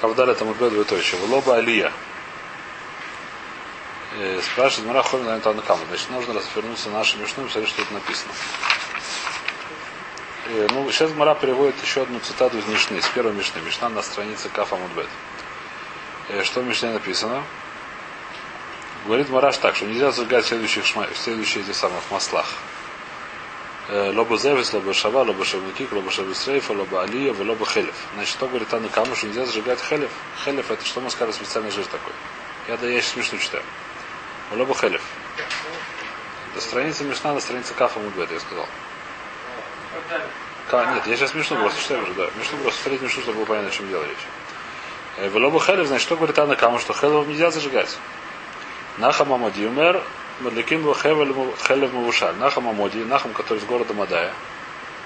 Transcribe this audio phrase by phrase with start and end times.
[0.00, 1.20] Кавдаля там убьет двоеточие.
[1.28, 1.92] Лоба Алия.
[4.18, 5.82] Э, спрашивает Мара Хомин на Антона Каму.
[5.88, 8.32] Значит, нужно развернуться на нашу мишну и посмотреть, что тут написано.
[10.46, 13.60] Э, ну, сейчас Мара приводит еще одну цитату из Мишны, из первой Мишны.
[13.60, 15.08] Мишна на странице Кафа Мудбет.
[16.28, 17.44] Э, что в Мишне написано?
[19.06, 21.06] Говорит Мараш так, что нельзя зажигать следующих, шма...
[21.14, 22.46] следующих этих самых маслах.
[23.90, 27.94] Лоба Зевис, лоба Шава, лоба Шавникик, лоба Шависрейфа, лоба Алия, лоба Хелев.
[28.14, 30.12] Значит, что говорит Анна Каму, что нельзя зажигать Хелев?
[30.44, 32.12] Хелев это что мы сказали, специальный жир такой.
[32.68, 33.64] Я да я сейчас смешно читаю.
[34.52, 35.02] Лоба Хелев.
[36.52, 38.68] Это страница Мишна на странице Кафа Мудбет, я сказал.
[40.68, 42.30] Ка, нет, я сейчас смешно просто читаю уже, да.
[42.36, 45.32] Смешно просто смотреть смешно, чтобы было понятно, о чем дело речь.
[45.34, 47.98] Лоба Хелев, значит, что говорит Анна Каму, что Хелев нельзя зажигать.
[48.98, 50.00] Нахам Амади умер,
[50.40, 52.34] Мадликим Хелев Мавушаль.
[52.36, 54.32] Нахам Амоди, Нахам, который из города Мадая.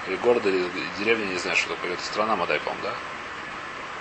[0.07, 1.93] Или города, или деревня, не знаю, что такое.
[1.93, 2.93] Это страна Мадай, по-моему, да?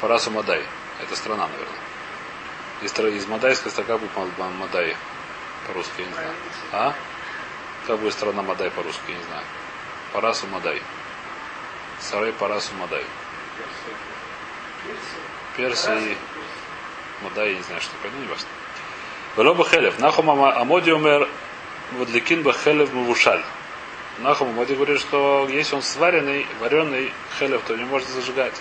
[0.01, 0.62] Парасу Мадай.
[1.01, 3.12] Это страна, наверное.
[3.12, 4.96] Из, из Мадайской строка будет Мадай
[5.66, 6.35] по-русски, я не знаю.
[6.73, 6.95] А?
[7.87, 9.45] Как будет страна Мадай по-русски, я не знаю.
[10.13, 10.82] Парасу Мадай.
[12.01, 13.04] Сарай Парасу Мадай.
[15.57, 16.16] Персии.
[17.23, 18.48] Мадай, я не знаю, что такое, ну не важно.
[19.37, 19.99] Велоба Хелев.
[19.99, 21.29] Нахум Амоди умер
[21.99, 23.43] Вадликин Бахелев Мавушаль.
[24.21, 28.54] Нахум Амоди говорит, что если он сваренный, вареный хелев, то не может зажигать.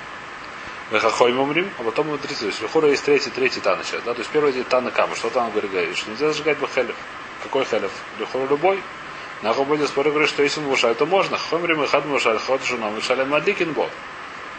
[0.90, 2.40] Вехахойм умрим, а потом мудрецы.
[2.40, 4.02] То есть Вехура есть третий, третий тана сейчас.
[4.02, 4.16] Да?
[4.16, 5.16] То есть первый день тана кама.
[5.16, 5.96] Что там говорит?
[5.96, 6.96] Что нельзя зажигать бахелев.
[7.44, 7.92] Какой хелев?
[8.18, 8.82] Вехура любой.
[9.44, 11.38] Нахум Амоди споры говорит, что если он то можно.
[11.38, 13.90] Хоймрим и хад мавушаль, ход жуном, мавушаль Мадликин Бог.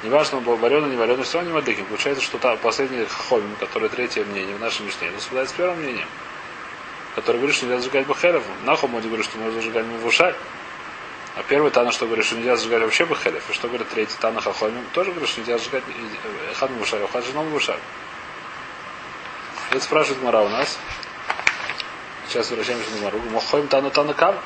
[0.05, 1.87] Неважно, он был вареный, не вареный, все равно не мадликин.
[1.87, 6.09] Получается, что последний хохомим, который третье мнение в нашем мишне, это совпадает с первым мнением.
[7.15, 8.43] Который говорит, что нельзя зажигать бахелев.
[8.65, 10.35] Нахум Моди говорит, что можно зажигать мавушаль.
[11.37, 13.49] А первый Тана, что говорит, что нельзя зажигать вообще бахелев.
[13.49, 15.85] И что говорит третий Тана Хахомим, тоже говорит, что нельзя зажигать
[16.55, 17.81] хад мавушаль, а хад женом мавушаль.
[19.71, 20.79] Это спрашивает Мара у нас.
[22.29, 23.19] Сейчас возвращаемся на Мару.
[23.31, 24.37] Мохоим Тана Тана Кам.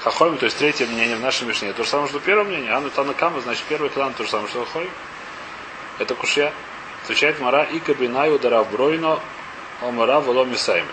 [0.00, 1.72] Хахоим, то есть третье мнение в нашем Мишне.
[1.72, 2.72] То же самое, что первое мнение.
[2.72, 4.90] Ану Танакама, значит первый клан то же самое, что Хахоим.
[5.98, 6.52] Это кушья.
[7.04, 9.18] Отвечает Мара и кабинаю дарав бройно
[9.80, 10.88] омара воломи сайми.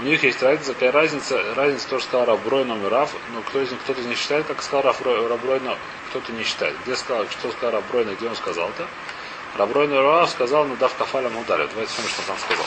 [0.00, 3.80] У них есть разница, какая разница, разница тоже сказал Рабройно Мирав, но кто из них,
[3.82, 4.94] кто-то них считает, как сказал
[5.28, 5.76] Рабройно,
[6.08, 6.74] кто-то не считает.
[6.84, 8.86] Где сказал, что сказал Рабройно, где он сказал-то?
[9.58, 11.68] Рабройно Мирав сказал, ну дав кафаля ударит.
[11.70, 12.66] Давайте смотрим, что он там сказал.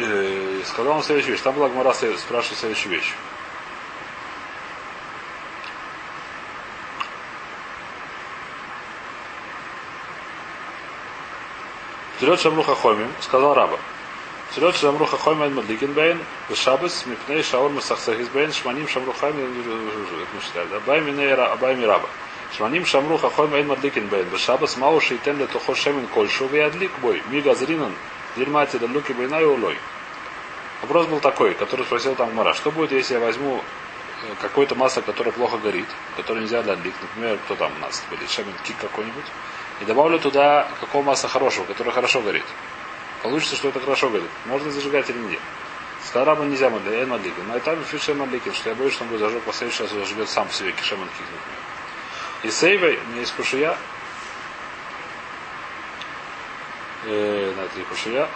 [0.00, 1.42] И сказал он следующую вещь.
[1.42, 3.12] Там была Гмара спрашивает следующую вещь.
[12.16, 13.78] Вперед Шамруха Хомим, сказал раба.
[14.50, 16.18] Вперед Шамруха Хомим Ад Мадликин Бейн,
[16.54, 22.08] Шабас, Мипней, Шаор, Масахсахис Бейн, Шманим Шамруха мы читали, Абай Минейра, Абай Мираба.
[22.56, 27.54] Шманим Шамруха Хомим Ад Мадликин Бейн, Шабас Мау Шейтен Летухо Шемин Кольшу, Виадлик Бой, Мига
[28.36, 29.78] Зринан, Дельмати Далуки Бейна и Улой.
[30.82, 33.62] Вопрос был такой, который спросил там Мара, что будет, если я возьму
[34.40, 35.86] какое-то масло, которое плохо горит,
[36.16, 39.24] которое нельзя длить, например, кто там у нас были, шемин кик какой-нибудь,
[39.80, 42.44] и добавлю туда какого масла хорошего, которое хорошо горит.
[43.22, 44.30] Получится, что это хорошо горит.
[44.46, 45.40] Можно зажигать или нет.
[46.06, 47.46] Сказал Раба нельзя мадли, эн мадликин.
[47.46, 50.48] Но это фишер мадликин, что я боюсь, что он будет зажег, последующий раз заживет сам
[50.48, 51.60] в себе кишеман кик, например.
[52.42, 53.76] И сейвой, меня есть кушия.
[57.04, 58.28] Э, на это кушия.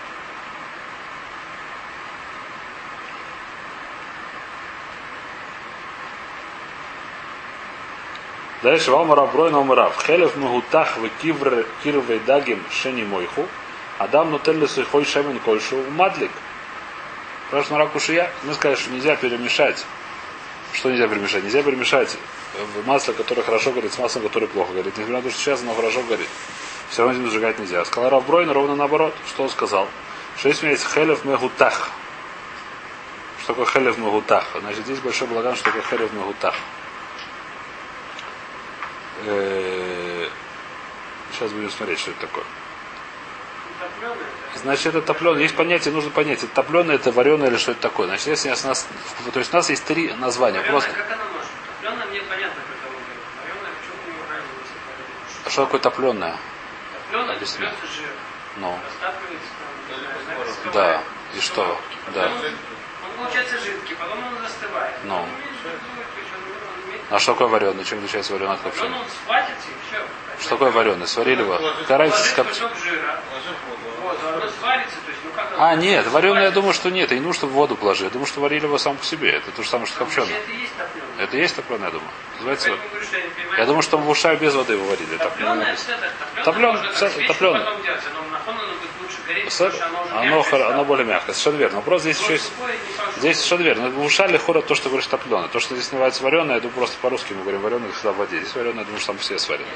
[8.63, 10.03] Дальше вам раброй но мрав.
[10.07, 13.47] Хелев мгутах в кивр кирвей дагим шени мойху.
[13.99, 16.31] Адам нутелли сухой шемен кольшу мадлик.
[17.49, 18.31] Спрашивает Мара Кушия.
[18.45, 19.85] Мы сказали, что нельзя перемешать.
[20.73, 21.45] Что нельзя перемешать?
[21.45, 22.17] Нельзя перемешать
[22.87, 24.97] масло, которое хорошо горит, с маслом, которое плохо горит.
[24.97, 26.29] Несмотря на то, что сейчас оно хорошо горит.
[26.94, 27.84] Все равно этим зажигать нельзя.
[27.84, 29.12] Сказал Равбройн ровно наоборот.
[29.27, 29.88] Что он сказал?
[30.37, 31.91] Что если у меня есть хелев мегутах.
[33.41, 34.44] Что такое хелев мегутах?
[34.60, 36.55] Значит, здесь большой благан, что такое хелев мегутах.
[41.32, 42.44] Сейчас будем смотреть, что это такое.
[44.55, 45.43] Значит, это топленое.
[45.43, 48.06] Есть понятие, нужно понять, это топленое, это вареное или что это такое.
[48.06, 48.87] Значит, если у нас,
[49.32, 50.61] то есть у нас есть три названия.
[50.61, 50.93] Вареное, Просто...
[50.93, 51.49] как оно может?
[51.82, 53.19] Топленое мне понятно, как оно говорит.
[53.43, 55.44] Вареное, в чем не разница?
[55.44, 56.37] А что такое топленое?
[57.20, 57.61] Объясни.
[57.61, 58.11] берется жир.
[58.56, 58.78] Ну,
[60.72, 61.02] да.
[61.34, 61.81] И что?
[62.14, 62.26] Да.
[62.26, 64.94] Он получается жидкий, потом он застывает.
[65.05, 65.26] Ну.
[67.11, 67.84] А что такое вареное?
[67.84, 69.05] Чем отличается вареное от копченого?
[70.40, 71.06] Что такое вареное?
[71.06, 71.58] Сварили его?
[71.88, 72.49] Разница с коп-?
[75.56, 77.12] А, нет, вареное я думаю, что нет.
[77.12, 78.05] И не нужно в воду положить.
[78.05, 79.31] Я думаю, что варили его сам по себе.
[79.31, 80.28] Это то же самое, что копченое.
[81.19, 81.75] Это есть топленое.
[81.75, 82.11] Топленое, я думаю.
[82.34, 85.16] Называется, я я думаю, что в ушах без воды выводили.
[85.16, 85.76] Топленое,
[86.44, 87.64] топлёное.
[87.64, 88.20] потом делать, оно
[90.12, 91.32] оно оно более мягкое.
[91.32, 91.76] Совершенно верно.
[91.76, 92.52] Вопрос здесь еще есть.
[93.19, 93.90] Здесь совершенно верно.
[93.90, 95.49] В ушале хора то, что говоришь топленое.
[95.49, 98.40] То, что здесь называется вареное, я думаю, просто по-русски мы говорим вареное всегда в воде.
[98.40, 99.66] Здесь вареное, я думаю, что там все сварены.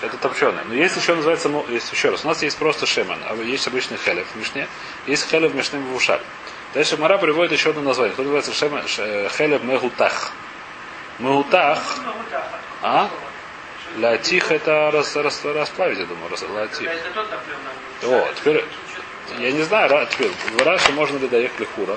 [0.00, 0.64] Это топченое.
[0.64, 2.24] Но есть еще называется, ну, есть еще раз.
[2.24, 4.68] У нас есть просто шемен, а есть обычный хелев в Мишне,
[5.06, 6.22] есть хелев в Мишне в ушале.
[6.74, 10.32] Дальше Мара приводит еще одно название, которое называется хелев мегутах.
[11.18, 11.78] Мегутах,
[12.82, 13.08] а?
[13.96, 16.88] Латих это рас, рас- расплавить, я думаю, рас, латих.
[18.04, 18.64] О, теперь,
[19.38, 21.96] я не знаю, теперь, в Раше можно ли доехать Хура.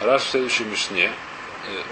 [0.00, 1.10] Раш в следующей Мишне.
[1.68, 1.82] Э,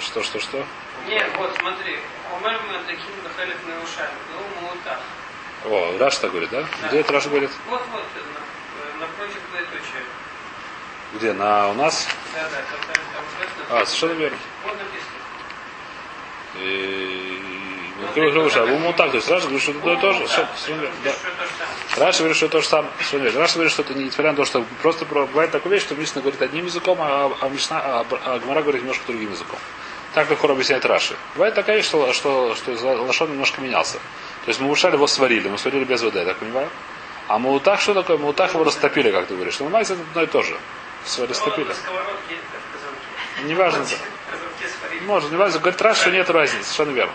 [0.00, 0.64] Что, что, что?
[1.08, 1.98] Нет, вот смотри.
[2.36, 4.10] Омер мы таким дахалев на ушами.
[4.60, 5.00] Ну, так.
[5.64, 6.64] О, Раш так говорит, да?
[6.88, 7.50] Где это Раша говорит?
[7.68, 8.45] Вот, вот, на-
[9.00, 10.02] напротив двоеточия.
[11.14, 11.32] Где?
[11.32, 12.06] На у нас?
[12.34, 13.80] Да, да, там, там, там написано.
[13.80, 14.38] А, совершенно верно.
[14.64, 15.16] Вот написано.
[16.58, 17.42] И...
[18.78, 20.26] ну, так, то есть Раши говорит, что это то же.
[21.96, 22.90] Раши говорит, что это то же самое.
[23.34, 25.94] Раши говорит, что это не несмотря на то, что просто про- бывает такая вещь, что
[25.94, 29.58] Мишна говорит одним языком, а, а, Мишна, а, а Гмара говорит немножко другим языком.
[30.14, 31.16] Так легко объясняет Раши.
[31.34, 32.72] Бывает такая вещь, что, что, что
[33.02, 33.98] לשון немножко менялся.
[34.44, 36.70] То есть מבושל его сварили, мы сварили без воды, я так понимаю.
[37.28, 38.18] А מהותך что такое?
[38.18, 39.58] מהותך его растопили, как ты говоришь.
[39.58, 40.56] Но это одно и то же.
[41.04, 41.66] Сва- Растопили.
[41.68, 43.48] На сковородке, как в казанке.
[43.48, 43.84] Неважно.
[43.84, 45.04] В казанке сварили.
[45.04, 45.58] Может, не важно.
[45.60, 47.12] Говорит Раши, что нет разницы, совершенно верно.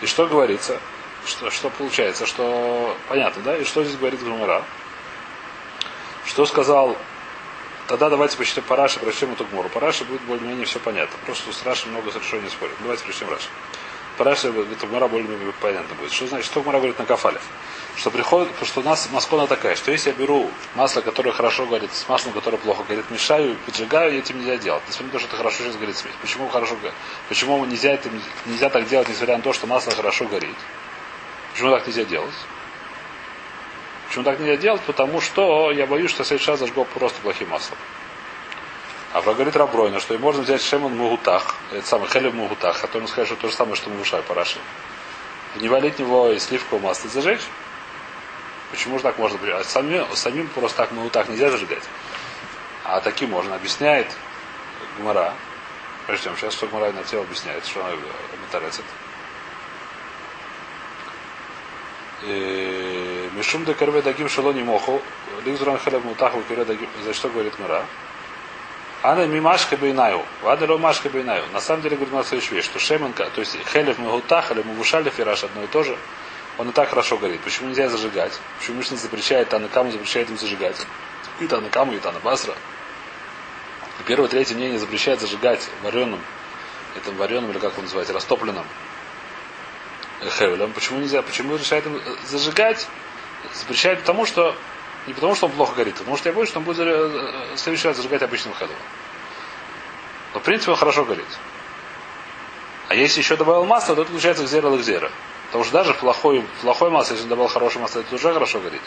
[0.00, 0.78] И что говорится?
[1.26, 2.26] Что, что получается?
[2.26, 3.56] Что понятно, да?
[3.56, 4.62] И что здесь говорит Гумара?
[6.26, 6.96] Что сказал?
[7.86, 9.68] Тогда давайте посчитаем по Раши, прочтем эту Гмору.
[9.68, 11.16] По Раши будет более-менее все понятно.
[11.26, 12.74] Просто с Раши много совершенно не спорим.
[12.80, 13.48] Давайте прочтем Раши.
[14.16, 16.12] По Раши эта Гмора более-менее понятно будет.
[16.12, 16.46] Что значит?
[16.46, 17.42] Что Гмора говорит на Кафалев?
[17.96, 21.92] Что приходит, что у нас маскона такая, что если я беру масло, которое хорошо горит,
[21.92, 24.82] с маслом, которое плохо горит, мешаю, поджигаю, этим нельзя делать.
[24.88, 26.14] Несмотря на то, что это хорошо сейчас горит смесь.
[26.20, 26.94] Почему хорошо горит?
[27.28, 28.08] Почему нельзя, это,
[28.46, 30.56] нельзя так делать, несмотря на то, что масло хорошо горит?
[31.52, 32.34] Почему так нельзя делать?
[34.06, 34.82] Почему так нельзя делать?
[34.82, 37.78] Потому что я боюсь, что следующий раз зажгу просто плохим маслом.
[39.14, 43.28] А говорит Рабройна, что и можно взять шемон мугутах, это самый хелев мугутах, который скажет,
[43.28, 44.58] что то же самое, что мушаль параши.
[45.60, 47.42] Не валить него и сливковое масло зажечь.
[48.72, 49.38] Почему же так можно?
[49.56, 51.84] А самим, самим просто так мугутах нельзя зажигать.
[52.82, 53.54] А таким можно.
[53.54, 54.08] Объясняет
[54.98, 55.32] Гмара.
[56.08, 57.94] Прочтем сейчас, что Гмара на тело объясняет, что она
[58.42, 58.84] метарецит.
[63.36, 65.00] Мишум де карве дагим шелони моху,
[65.44, 67.84] лигзуран хелев мутаху кире дагим, за что говорит Мара?
[69.04, 71.44] Ана мимашка бейнаю, вада ло машка бейнаю.
[71.52, 74.62] На самом деле говорит у нас следующую вещь, что шеменка, то есть хелев мегутах или
[74.62, 75.94] мувушалев и раш одно и то же,
[76.56, 77.42] он и так хорошо горит.
[77.42, 78.32] Почему нельзя зажигать?
[78.58, 80.86] Почему Мишна запрещает, Танакаму запрещает им зажигать?
[81.38, 82.54] И Танакаму, и Танабасра.
[84.06, 86.20] Первое, третье мнение запрещает зажигать вареным,
[86.96, 88.64] этим вареным, или как его называть, растопленным
[90.38, 90.72] хевелем.
[90.72, 91.20] Почему нельзя?
[91.20, 92.88] Почему разрешает им зажигать?
[93.52, 94.56] Запрещает потому, что
[95.06, 97.58] не потому, что он плохо горит, потому что я боюсь, что он будет э, в
[97.58, 98.76] следующий раз зажигать обычным хевелем.
[100.32, 101.26] Но в принципе он хорошо горит.
[102.88, 105.10] А если еще добавил масло, то это получается гзера гзера.
[105.46, 108.82] Потому что даже плохое, плохое масло, если он добавил хорошее масло, это уже хорошо горит.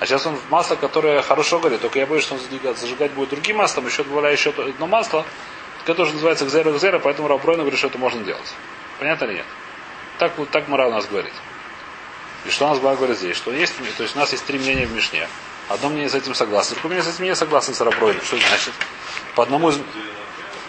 [0.00, 2.40] А сейчас он масло, которое хорошо горит, только я боюсь, что он
[2.76, 5.24] зажигать, будет другим маслом, еще добавляя еще одно масло,
[5.84, 8.54] которое называется гзера гзера, поэтому Рабройна говорит, что это можно делать.
[8.98, 9.46] Понятно или нет?
[10.18, 11.32] Так, вот так Мара у нас говорит.
[12.46, 13.36] И что нас Мара говорит здесь?
[13.36, 15.28] Что есть, то есть у нас есть три мнения в Мишне.
[15.68, 18.22] Одно мнение с этим согласно, другое мнение с этим не согласно с Рабройным.
[18.22, 18.72] Что значит?
[19.34, 19.78] По одному из...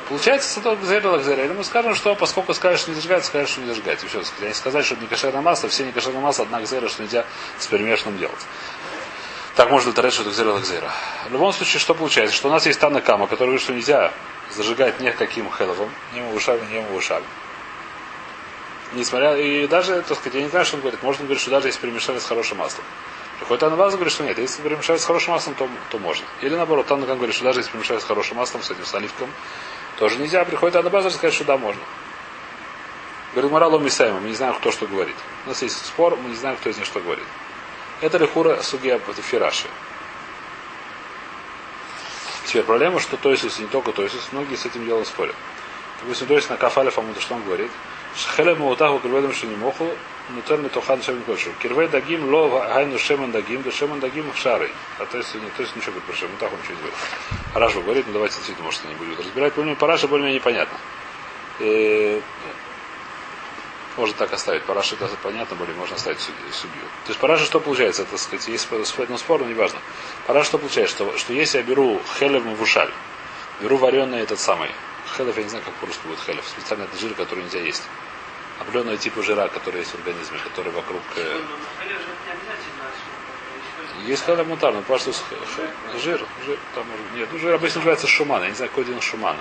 [0.09, 1.43] Получается, с этого гзера лакзера.
[1.43, 4.01] Или мы скажем, что поскольку скажешь, что не зажигать, скажешь, что не зажигать.
[4.03, 7.03] Еще раз, не сказать, что не кошерное масло, все не кошерное масло, одна гзера, что
[7.03, 7.25] нельзя
[7.59, 8.39] с перемешанным делать.
[9.55, 10.91] Так можно утверждать, что это гзера лакзера.
[11.29, 12.35] В любом случае, что получается?
[12.35, 14.13] Что у нас есть Тана Кама, который говорит, что нельзя
[14.55, 17.25] зажигать никаким хеловым, ни мавушами, ни мавушами.
[18.93, 21.03] Несмотря, и даже, так сказать, я не знаю, что он говорит.
[21.03, 22.85] Можно говорить, что даже если перемешали с хорошим маслом.
[23.39, 26.25] Приходит Анабаз говорит, что нет, если перемешать с хорошим маслом, то, то можно.
[26.41, 29.29] Или наоборот, Танакам говорит, что даже если перемешать с хорошим маслом, с этим с оливком,
[29.97, 30.43] тоже нельзя.
[30.45, 31.81] Приходит Анабаз и сказать, что да, можно.
[33.33, 35.15] Говорит, моралом Мисаема, мы не знаем, кто что говорит.
[35.45, 37.25] У нас есть спор, мы не знаем, кто из них что говорит.
[38.01, 39.67] Это Лихура Сугия Фираши.
[42.45, 45.35] Теперь проблема, что Тойсус, не только Тойсус, многие с этим делом спорят.
[46.01, 47.69] Допустим, Тойсус на Кафале Фамута, что он говорит?
[48.17, 49.87] Шхелем Маутаху Кирведом Шинимоху,
[50.29, 51.51] Нутер Метохан Шемен Кольшу.
[51.61, 54.71] Кирвей Дагим Ло Гайну Шемен Дагим, да Шемен Дагим Шарой.
[54.97, 56.97] А то есть, не, то есть ничего говорит про Шемен Таху, ничего не говорит.
[57.53, 59.53] Раша говорит, ну давайте действительно, может, не будет разбирать.
[59.53, 60.77] Более по Раше более-менее понятно.
[61.59, 62.21] И,
[63.97, 64.63] можно так оставить.
[64.63, 66.81] По Раше это понятно, более можно оставить судью.
[67.05, 68.01] То есть по Раше что получается?
[68.01, 68.83] Это, сказать, есть спор,
[69.17, 69.79] спор, но неважно.
[70.25, 70.95] По Раше что получается?
[70.95, 72.91] Что, что если я беру хелев в ушаль,
[73.61, 74.71] беру вареный этот самый
[75.15, 76.45] Хелев, я не знаю, как по-русски будет хелев.
[76.47, 77.83] Специально это жир, который нельзя есть.
[78.59, 81.01] Определенного типа жира, который есть в организме, который вокруг...
[81.15, 81.57] э, Ну,
[84.01, 85.11] что Есть хелев мутар, но просто
[86.01, 86.85] жир, жир, там
[87.15, 89.39] нет, ну, жир обычно называется шумана, я не знаю, какой день шумана.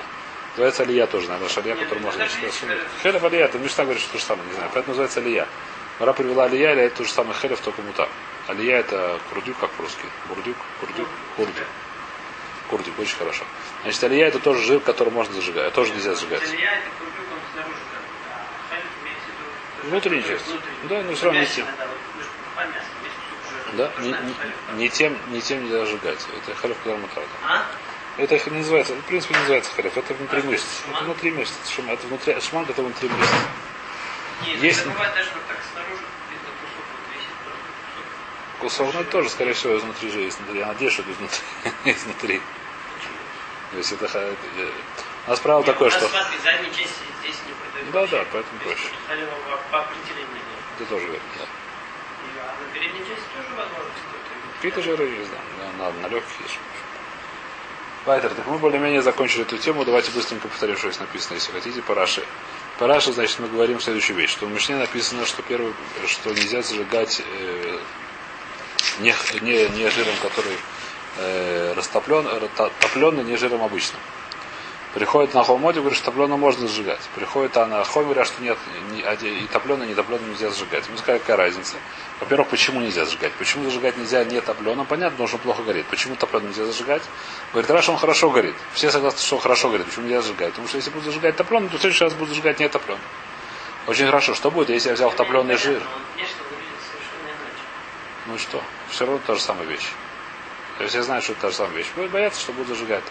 [0.53, 2.55] Называется алия тоже, наверное, шалия, Нет, который можно считать
[3.03, 3.25] хелев.
[3.25, 5.47] Алия, это Мишна говорит, что то же самое, не знаю, поэтому называется алия.
[5.99, 8.09] Мара привела алия, или это то же самое хелев, только мутар.
[8.49, 10.07] Алия это курдюк, как по-русски.
[10.29, 11.67] Бурдюк, курдюк, курдюк.
[12.71, 13.45] Курдюк, очень хорошо.
[13.87, 16.43] Значит, алия это тоже жир, который можно зажигать, тоже нельзя зажигать.
[16.43, 17.79] Илья это курдюк, снаружи
[18.73, 19.87] а.
[19.87, 20.45] Внутренняя часть.
[20.89, 21.67] Да, ну, всё равно не Мясо тем.
[21.67, 21.77] есть.
[23.77, 26.19] Да, не, не- не тем, не тем нельзя зажигать.
[26.49, 27.23] Это который мутар.
[27.47, 27.65] А?
[28.17, 30.65] Это их не называется, в принципе не называется хелев, это внутри А, мышц.
[30.91, 33.31] Это внутри мышц, это шуман, это внутри, шуман, который внутри мышц.
[34.47, 37.63] Нет, Есть- это бывает даже вот так снаружи где-то кусок вот висит просто
[38.59, 38.89] кусок.
[38.89, 40.59] Кусок, ну это тоже, скорее всего, изнутри же изнутри.
[40.59, 41.39] Я надеюсь, что это изнутри.
[41.85, 42.41] изнутри.
[43.73, 44.35] То есть это, э,
[45.27, 46.09] у нас правило Нет, такое, что...
[47.93, 48.95] Да, да, поэтому То есть проще.
[50.79, 51.45] Ты тоже говоришь, да.
[52.43, 53.91] А на передней части тоже возможно.
[54.57, 55.43] Какие-то жиры, не знаю,
[55.79, 56.59] на, на, легких ешь.
[58.05, 59.85] Вайтер, так мы более-менее закончили эту тему.
[59.85, 62.23] Давайте быстренько повторим, что здесь написано, если хотите, по Раши.
[62.79, 65.73] По Раши, значит, мы говорим следующую вещь, что в Мишне написано, что первое,
[66.07, 67.79] что нельзя зажигать э,
[69.01, 70.57] не, не, не жиром, который
[71.19, 72.27] э, растоплен,
[72.81, 74.01] топленый, не жиром обычным.
[74.97, 77.01] Приходит на Хомоде, говорит, что топленый можно сжигать.
[77.15, 78.57] Приходит а на Хоме, говорят, что нет,
[78.93, 80.85] ни- а и топленый, и не топленый нельзя сжигать.
[80.89, 81.77] Мы сказали, какая разница.
[82.19, 83.33] Во-первых, почему нельзя зажигать?
[83.35, 84.87] Почему зажигать нельзя не топленым?
[84.87, 85.85] Понятно, потому что он плохо горит.
[85.89, 87.03] Почему топленым нельзя зажигать?
[87.53, 88.55] Говорит, Раша, он хорошо горит.
[88.73, 89.85] Все согласны, что он хорошо горит.
[89.85, 90.53] Почему нельзя зажигать?
[90.53, 93.03] Потому что если буду зажигать топленым, то в следующий раз буду зажигать не топленым.
[93.87, 94.35] Очень хорошо.
[94.35, 95.83] Что будет, если я взял топленый жир?
[98.29, 98.63] Ну и что?
[98.89, 99.93] Все равно та же самая вещь.
[100.79, 101.87] То есть я знаю, что это та же самая вещь.
[101.97, 103.05] Будет бояться, что буду зажигать.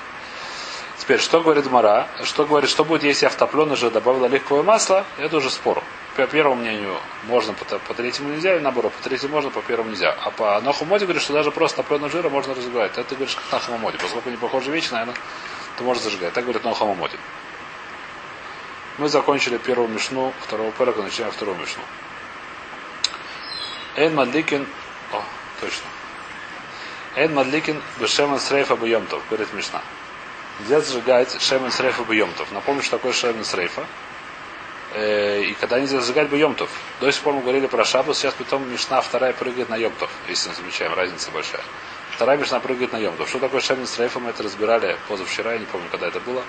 [0.98, 2.08] Теперь, что говорит Мара?
[2.24, 5.06] Что говорит, что будет, если топленый же добавил оливковое масло?
[5.18, 5.84] Это уже спор.
[6.16, 9.90] По первому мнению можно, по, по третьему нельзя, или наоборот, по третьему можно, по первому
[9.90, 10.16] нельзя.
[10.24, 12.94] А по Нахумоде говорит, что даже просто топленого жира можно разжигать.
[12.94, 13.98] Это ты говоришь, как на Хамамоде.
[13.98, 15.16] Поскольку не похожи вещи, наверное,
[15.78, 16.34] то можно зажигать.
[16.34, 17.18] Так говорит на Хамамоде.
[18.98, 21.84] Мы закончили первую мишну, второго пэрога, начинаем вторую мишну.
[23.98, 24.66] Эйн Мадликин...
[25.12, 25.22] О,
[25.60, 25.86] точно.
[27.16, 29.82] Эйн Мадликин Бешемен Срейфа Бьемтов, говорит Мишна.
[30.60, 32.52] Нельзя зажигать Шемен Срейфа Бьемтов.
[32.52, 33.86] Напомню, что такое Шемен Срейфа.
[34.94, 36.70] Э, и когда нельзя зажигать Бьемтов.
[37.00, 40.50] До сих пор мы говорили про Шабус, сейчас потом Мишна вторая прыгает на Йомтов, если
[40.50, 41.62] мы замечаем, разница большая.
[42.12, 43.28] Вторая Мишна прыгает на Йомтов.
[43.30, 46.44] Что такое Шемен Срейфа, мы это разбирали позавчера, я не помню, когда это было.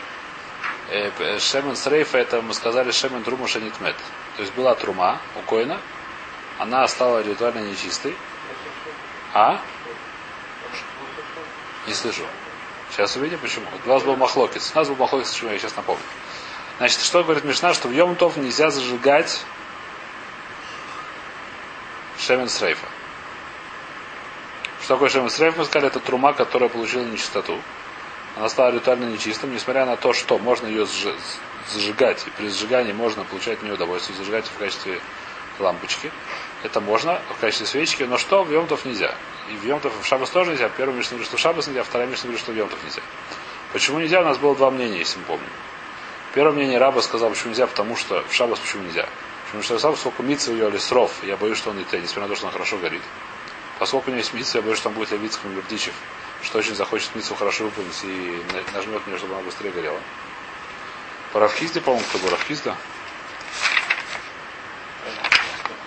[0.90, 3.96] Э, п- Шемен Срейфа, это мы сказали Шемен Трума Шенитмет.
[4.36, 5.80] То есть была трума у Коина,
[6.58, 8.14] она стала ритуально нечистой.
[9.34, 9.60] А?
[11.86, 12.22] Не слышу.
[12.90, 13.66] Сейчас увидим, почему.
[13.84, 14.72] У вас был махлокис.
[14.74, 16.02] У нас был махлокис, почему я сейчас напомню.
[16.78, 19.44] Значит, что говорит Мишна, что в Йомтов нельзя зажигать
[22.18, 22.86] Шемен Срейфа.
[24.82, 25.56] Что такое Шемен Срейф?
[25.56, 27.60] Мы сказали, это трума, которая получила нечистоту.
[28.36, 30.86] Она стала ритуально нечистым, несмотря на то, что можно ее
[31.72, 35.00] зажигать, и при сжигании можно получать от нее удовольствие, зажигать в качестве
[35.60, 36.10] лампочки.
[36.62, 39.14] Это можно в качестве свечки, но что в Йомтов нельзя.
[39.50, 40.68] И в Йомтов в Шабас тоже нельзя.
[40.68, 43.02] Первый Мишна говорит, что в Шабас нельзя, вторая Мишна говорит, что в Йомтов нельзя.
[43.72, 44.20] Почему нельзя?
[44.20, 45.50] У нас было два мнения, если мы помним.
[46.34, 49.08] Первое мнение раба сказал, почему нельзя, потому что в Шабас почему нельзя.
[49.46, 52.22] Потому что сам сколько митцев ее или сров, я боюсь, что он не те, несмотря
[52.22, 53.02] на то, что он хорошо горит.
[53.78, 55.94] Поскольку у него есть митцва, я боюсь, что он будет левицким Юрдичев,
[56.42, 60.00] что очень захочет митцву хорошо выполнить и на- нажмет мне, чтобы она быстрее горела.
[61.32, 62.74] По Равхизде, по-моему, кто был Равхизда?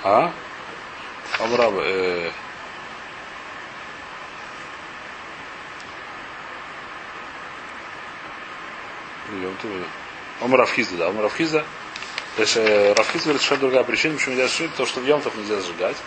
[0.04, 0.32] А?
[1.40, 2.32] Амраба, э...
[9.32, 9.72] Йом Тов.
[10.42, 11.66] Омар Равхизда, да, Омар Равхизда.
[12.38, 15.98] Равхизда говорит, что другая причина, почему нельзя зажигать, то, что в Йомтов нельзя зажигать.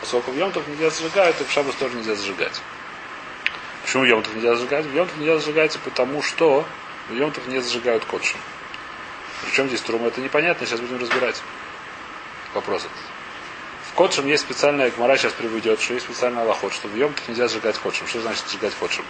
[0.00, 2.62] Поскольку в Йомтов нельзя зажигать, то в Шабас тоже нельзя зажигать.
[3.82, 4.86] Почему в Йомтов нельзя зажигать?
[4.86, 6.64] В Йомтов нельзя зажигать, потому что
[7.08, 8.38] в Йомтов не зажигают котшем.
[9.42, 11.42] Причем здесь трума, это непонятно, сейчас будем разбирать.
[12.54, 13.19] Вопрос этот.
[14.00, 17.48] В Котшем есть специальная, Гмара сейчас приведет, что есть специальный аллахот, что в Йомтов нельзя
[17.48, 18.06] сжигать Котшем.
[18.06, 19.04] Что значит сжигать Котшем?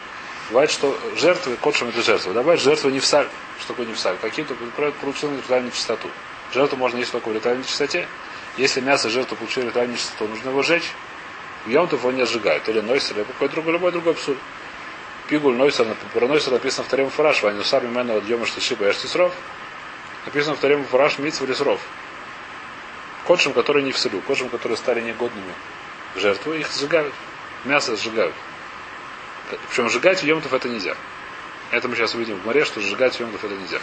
[0.49, 2.33] Бывает, что жертвы, Котшем это жертва.
[2.33, 3.29] Бывает жертвы не в саль.
[3.61, 4.17] Что такое не в саль?
[4.21, 4.57] Какие-то
[5.01, 6.09] получили ритуальную чистоту.
[6.53, 8.09] Жертву можно есть только в ритуальной чистоте.
[8.57, 10.91] Если мясо жертвы получили ритуальную чистоту, нужно его сжечь.
[11.67, 12.69] В Йомтов его не сжигают.
[12.69, 14.39] Или нойсер, или какой-то другой, любой другой псуль.
[15.29, 19.33] Пигуль нойсер, про нойсер написано в втором фараш, ваню сами мэна от йома штишиба эштисров.
[20.27, 21.81] Написано в втором фараш митцв лесров.
[23.31, 25.55] Котшем, которые не в селю, котшем, которые стали негодными
[26.17, 27.15] в жертву, их сжигают.
[27.65, 28.35] Мясо сжигают.
[29.69, 30.97] Причем сжигать в Йомтов это нельзя.
[31.71, 33.79] Это мы сейчас увидим в море, что сжигать в Йомтов это нельзя.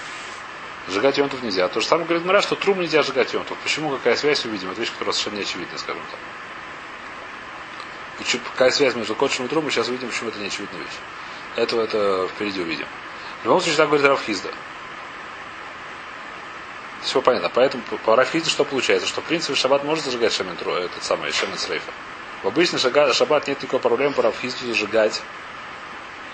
[0.89, 1.69] Сжигать Йомтов нельзя.
[1.69, 3.57] То же самое говорит Мара, что трум нельзя сжигать Йомтов.
[3.59, 3.91] Почему?
[3.91, 4.69] Какая связь увидим?
[4.69, 6.19] Это вещь, которая совершенно не очевидна, скажем так.
[8.17, 10.97] Почему, какая связь между Кодшем и Трумом, сейчас увидим, почему это не очевидная вещь.
[11.55, 12.87] Этого это впереди увидим.
[13.43, 14.49] В любом случае, так говорит Рафхизда.
[17.17, 17.49] Все понятно.
[17.49, 19.07] Поэтому по Рафхизде что получается?
[19.07, 21.91] Что в принципе шаббат может зажигать шементру, этот самый шемен срейфа.
[22.43, 25.19] В обычный шаббат нет никакой проблемы по Рафхизду зажигать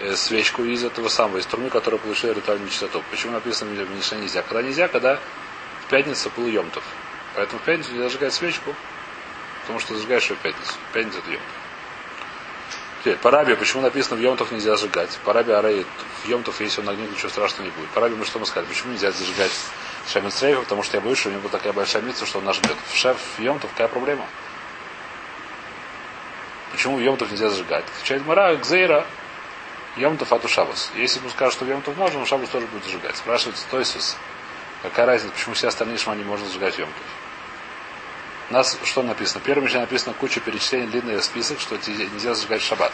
[0.01, 3.01] э, свечку из этого самого, из трумы, которая получила ритуальную чистоту.
[3.11, 4.41] Почему написано в Мишне нельзя?
[4.41, 5.21] Когда нельзя, когда
[5.85, 6.83] в пятницу был Йомтов.
[7.33, 8.75] Поэтому в пятницу нельзя зажигать свечку,
[9.61, 10.73] потому что зажигаешь ее в пятницу.
[10.89, 11.55] В пятницу это Йомтов.
[12.99, 15.17] Теперь, по Рабе, почему написано в Йомтов нельзя зажигать?
[15.23, 15.85] По Рабе Арей,
[16.25, 17.87] в Йомтов, если он нагнет, ничего страшного не будет.
[17.91, 18.67] По Рабе мы что мы сказали?
[18.67, 19.51] Почему нельзя зажигать
[20.07, 20.61] Шемен Стрейфа?
[20.61, 22.75] Потому что я боюсь, что у него была такая большая мица, что он нажмет.
[22.91, 24.25] В шеф Йомтов какая проблема?
[26.71, 27.85] Почему в Йомтов нельзя зажигать?
[27.95, 29.05] Отвечает Мара, Гзейра,
[29.95, 30.91] Йомтов ату Шабас.
[30.95, 33.15] Если ему скажут, что в Йомтов можно, он тоже будет зажигать.
[33.15, 34.17] Спрашивается, Тойсус,
[34.81, 37.03] какая разница, почему все остальные шмани можно зажигать Йомтов?
[38.49, 39.41] У нас что написано?
[39.45, 42.91] Первым еще написано куча перечислений, длинный список, что нельзя зажигать шаббат.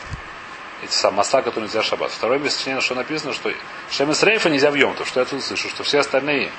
[0.84, 2.12] Эти сам масла, которые нельзя шаббат.
[2.12, 3.52] Второе перечисление, что написано, что
[3.90, 5.08] шемес рейфа нельзя в Йомтов.
[5.08, 5.70] Что я тут слышу?
[5.70, 6.52] Что все остальные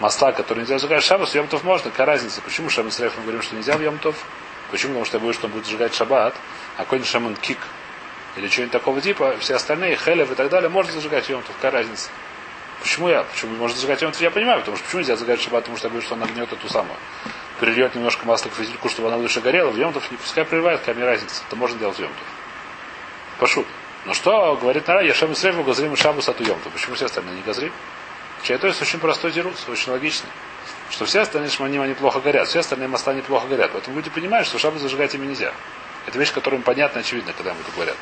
[0.00, 1.90] масла, которые нельзя зажигать в шаббат, Йомтов можно.
[1.90, 2.40] Какая разница?
[2.40, 4.16] Почему шемес рейфа мы говорим, что нельзя в Йомтов?
[4.70, 4.92] Почему?
[4.94, 6.34] Потому что я боюсь, что он будет зажигать шаббат,
[6.76, 7.58] а какой-нибудь шамен кик
[8.36, 11.54] или что-нибудь такого типа, все остальные, хелев и так далее, можно зажигать в Йомтов.
[11.56, 12.10] Какая разница?
[12.80, 13.24] Почему я?
[13.24, 15.90] Почему можно зажигать Йомтов, я понимаю, потому что почему нельзя зажигать шаббат, потому что я
[15.90, 16.96] боюсь, что он нагнет эту самую
[17.58, 20.94] прильет немножко масла к фитильку, чтобы она лучше горела, в Йомтов не пускай прерывает, какая
[20.94, 21.42] мне разница.
[21.46, 22.26] Это можно делать в Йомтов.
[23.38, 23.66] Пошут.
[24.04, 26.72] Но что говорит Нара, я шам Исрефу газрим и шабус от Йомтов.
[26.72, 27.72] Почему все остальные не газрим?
[28.42, 30.30] Чай то есть очень простой дерус, очень логичный.
[30.90, 33.70] Что все остальные шманим, они плохо горят, все остальные масла неплохо горят.
[33.72, 35.52] Поэтому люди понимают, что шабус зажигать ими нельзя.
[36.06, 37.96] Это вещь, которая им понятна, очевидна, когда им это говорят.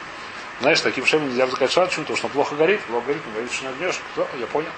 [0.61, 2.05] Знаешь, таким шемом нельзя зажигать шаббат, почему?
[2.05, 4.00] Потому что он плохо горит, плохо горит, он говорит, что нагнешь.
[4.12, 4.28] Кто?
[4.38, 4.71] Я понял.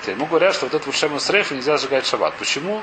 [0.00, 2.34] Теперь ему говорят, что вот этот вот шемен срейфа нельзя зажигать шаббат.
[2.36, 2.82] Почему?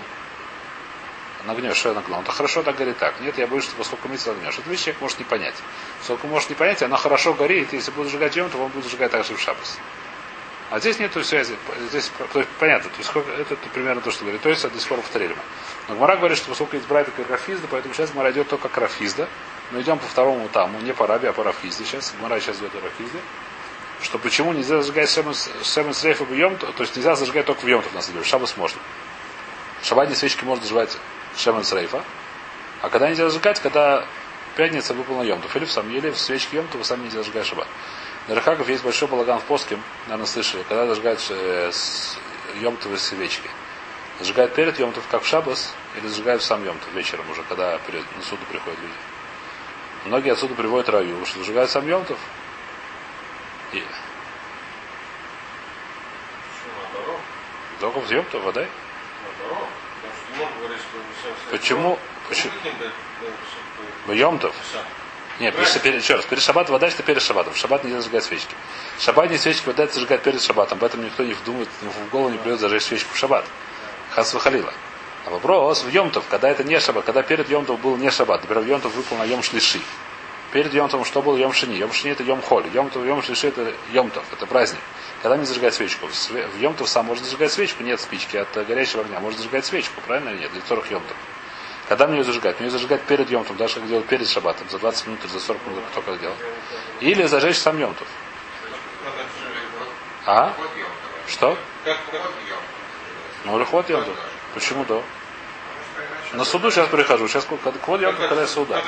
[1.45, 1.95] нагнешь, что я.
[1.95, 3.19] Он то хорошо так говорит так.
[3.21, 4.57] Нет, я боюсь, что поскольку митцва нагнешь.
[4.57, 5.55] Это вещь человек может не понять.
[5.99, 9.11] Поскольку может не понять, она хорошо горит, если будет сжигать йом, то он будет сжигать
[9.11, 9.79] так же в шабас.
[10.69, 11.55] А здесь нет связи.
[11.89, 12.89] Здесь то есть, понятно.
[12.91, 14.41] То есть, это, это примерно то, что говорит.
[14.41, 15.35] То есть, до сих пор повторили.
[15.87, 18.77] Но Гмара говорит, что поскольку есть брайта как Рафизда, поэтому сейчас Гмара идет только как
[18.77, 19.27] Рафизда.
[19.71, 22.13] Мы идем по второму таму, не по Раби, а по Рафизде сейчас.
[22.19, 23.19] Гмара сейчас идет о Рафизде.
[24.01, 27.83] Что почему нельзя зажигать Шемон Срейфа в Йом, то есть нельзя зажигать только в Йом,
[27.93, 28.25] на самом деле.
[28.25, 28.79] Шабас можно.
[29.83, 30.97] Шабатные свечки можно зажигать
[31.35, 32.03] Шемен Срейфа.
[32.81, 34.05] А когда нельзя зажигать, когда
[34.55, 35.55] пятница выпала Йомтов.
[35.55, 37.67] Или в самом деле в свечке Йомтова сам нельзя зажигать шаббат.
[38.29, 41.71] На Рахаков есть большой балаган в Поске, наверное, слышали, когда зажигают э,
[42.61, 43.49] Йомтовые свечки.
[44.19, 48.03] Зажигают перед Йомтов, как в Шабас, или зажигают в сам Йомтов вечером уже, когда перед,
[48.15, 48.93] на суду приходят люди.
[50.05, 52.19] Многие отсюда приводят раю, что зажигают сам Йомтов.
[53.73, 53.83] И...
[57.79, 58.63] Только в Йомтов, вода?
[61.49, 61.97] Почему?
[62.27, 62.53] Почему?
[64.13, 64.55] Йомтов?
[65.39, 67.53] Нет, перед, еще раз, перед шаббатом вода, это перед шаббатом.
[67.53, 68.53] В шаббат нельзя зажигать свечки.
[68.97, 70.77] В шаббатные свечки вода зажигать перед шаббатом.
[70.79, 73.45] Об этом никто не вдумает, в голову не придет зажечь свечку в шаббат.
[74.11, 74.73] Хас выхалила.
[75.25, 78.65] А вопрос в Йомтов, когда это не шаббат, когда перед Йомтов был не шаббат, например,
[78.67, 79.79] Йомтов выпал на Йом Шлиши.
[80.51, 81.75] Перед Йомтом что был Йом Шини?
[81.75, 82.65] Йом Шини это Йом Холь.
[82.73, 84.81] Йомтов, Йом Шлиши это Йомтов, это праздник.
[85.21, 86.07] Когда мне зажигать свечку?
[86.07, 89.19] В Йомтов сам можно зажигать свечку, нет спички от горящего огня.
[89.19, 90.51] Можно зажигать свечку, правильно или нет?
[90.51, 91.17] Для 40 Йомтов.
[91.89, 92.59] Когда мне ее зажигать?
[92.59, 95.39] Мне ее зажигать перед Йомтом, даже как делать перед шабатом, за 20 минут или за
[95.39, 96.35] 40 минут, кто как делал.
[97.01, 98.07] Или зажечь сам Йомтов.
[100.27, 100.53] А?
[101.27, 101.57] Что?
[103.43, 104.15] Ну, ход Йомтов.
[104.53, 105.01] Почему да?
[106.33, 107.27] На суду сейчас прихожу.
[107.27, 108.83] Сейчас код я когда я суда.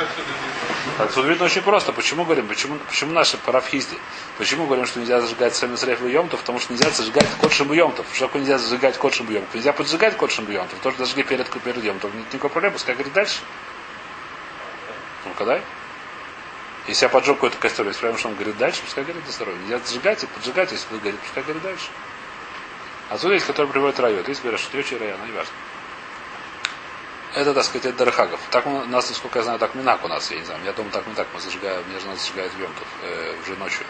[0.99, 1.91] Отсюда видно очень просто.
[1.91, 2.47] Почему говорим?
[2.47, 3.95] Почему, почему наши парафхизды?
[4.38, 6.41] Почему говорим, что нельзя зажигать сами срейф йомтов?
[6.41, 8.06] Потому что нельзя зажигать кодшим йомтов.
[8.13, 9.56] Что такое нельзя зажигать кодшим йомтов?
[9.56, 10.77] Нельзя поджигать кодшим йомтов.
[10.80, 12.13] Тоже зажги перед, перед йомтов.
[12.13, 12.73] Нет никакой проблемы.
[12.73, 13.39] Пускай говорит дальше.
[15.25, 15.62] Ну-ка дай.
[16.88, 19.60] Если я поджег какой-то костер, если прямо что он говорит дальше, пускай говорит здоровье.
[19.62, 21.88] Нельзя зажигать и поджигать, если вы говорите, пускай говорит дальше.
[23.10, 24.27] Отсюда есть, который приводит райот.
[24.27, 25.54] Есть говорят, что тречий район, не важно.
[27.34, 28.41] Это, так сказать, это Дархагов.
[28.52, 30.62] Так у нас, насколько я знаю, так Минак у нас, я не знаю.
[30.65, 31.28] Я думаю, так так.
[31.34, 33.86] Мы зажигаем, мне жена зажигает в Йомков, э, уже ночью.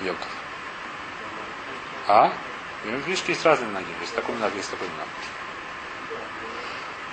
[0.00, 0.28] Йомков.
[2.06, 2.32] А?
[2.84, 3.86] В книжке есть разные ноги.
[4.00, 5.08] Есть такой минак, есть такой минак.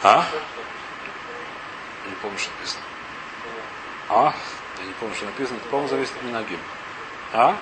[0.03, 0.25] А?
[2.05, 2.83] Я не помню, что написано.
[4.07, 4.33] А?
[4.79, 5.57] Я не помню, что написано.
[5.57, 6.59] Это, по-моему, зависит от минагим.
[7.33, 7.57] А?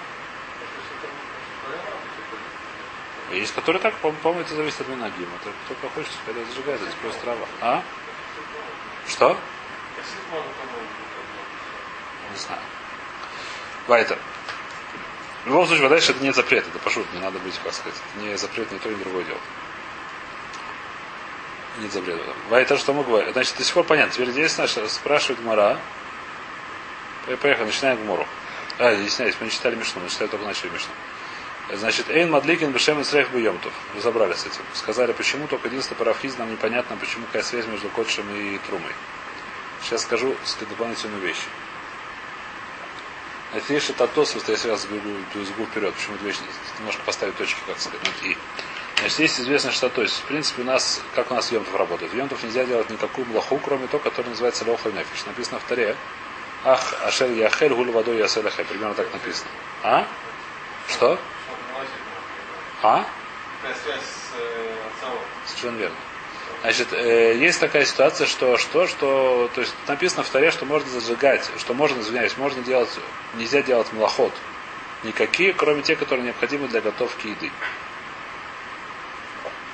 [3.33, 5.31] Есть, которые так, по-моему, это зависит от Минагима.
[5.41, 7.47] Это кто хочет, когда зажигает, это просто трава.
[7.61, 7.83] А?
[9.07, 9.37] Что?
[12.31, 12.61] Не знаю.
[13.87, 14.17] Вайтер.
[15.43, 18.25] В любом случае, дальше это не запрет, это пошут, не надо быть, как сказать, это
[18.25, 19.39] не запрет ни то, ни другое дело.
[21.79, 22.21] Не запрет.
[22.49, 23.33] Вай то, что мы говорим.
[23.33, 24.13] Значит, до сих пор понятно.
[24.13, 25.79] Теперь здесь наш спрашивает Мара.
[27.41, 28.27] Поехали, начинаем Гмору.
[28.77, 30.91] А, извиняюсь, мы не читали Мишну, мы читали только начали Мишну.
[31.71, 33.71] Значит, Эйн Мадликин Бешем Исрейх Буемтов.
[33.95, 34.61] Разобрались с этим.
[34.73, 38.91] Сказали, почему, только единственное парафиз нам непонятно, почему какая связь между Котшем и Трумой.
[39.81, 40.35] Сейчас скажу
[40.69, 41.41] дополнительную вещь.
[43.53, 46.37] Это есть что-то Татос, я сразу говорю, сгу вперед, почему эту вещь
[46.79, 48.37] немножко поставить точки, как сказать, над И.
[48.97, 52.13] Значит, есть известно, что то есть, в принципе, у нас, как у нас Йомтов работает.
[52.13, 55.25] Йомтов нельзя делать никакую млаху, кроме того, который называется Леохаль Нефиш.
[55.25, 55.95] Написано в Таре.
[56.63, 58.63] Ах, Ашер Яхель Гуль водой Яселахе.
[58.63, 59.49] Примерно так написано.
[59.83, 60.07] А?
[60.87, 61.19] Что?
[62.83, 63.05] А?
[65.47, 65.95] Совершенно верно.
[66.61, 70.89] Значит, э, есть такая ситуация, что, что, что, то есть написано в таре, что можно
[70.89, 72.89] зажигать, что можно, извиняюсь, можно делать,
[73.35, 74.33] нельзя делать млоход.
[75.03, 77.51] Никакие, кроме тех, которые необходимы для готовки еды.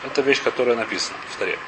[0.03, 1.59] Это вещь, которая написана в таре.